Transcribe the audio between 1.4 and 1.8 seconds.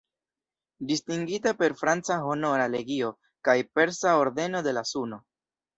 per